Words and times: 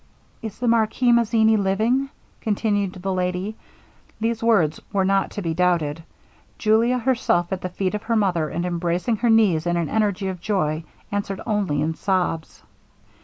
'Is 0.41 0.57
the 0.57 0.67
marquis 0.67 1.11
Mazzini 1.11 1.57
living?' 1.57 2.09
continued 2.39 2.93
the 2.93 3.13
lady. 3.13 3.55
These 4.19 4.41
words 4.41 4.79
were 4.91 5.05
not 5.05 5.29
to 5.29 5.43
be 5.43 5.53
doubted; 5.53 6.03
Julia 6.57 6.97
threw 6.97 7.05
herself 7.05 7.53
at 7.53 7.61
the 7.61 7.69
feet 7.69 7.93
of 7.93 8.01
her 8.01 8.15
mother, 8.15 8.49
and 8.49 8.65
embracing 8.65 9.17
her 9.17 9.29
knees 9.29 9.67
in 9.67 9.77
an 9.77 9.89
energy 9.89 10.27
of 10.29 10.41
joy, 10.41 10.83
answered 11.11 11.41
only 11.45 11.83
in 11.83 11.93
sobs. 11.93 12.63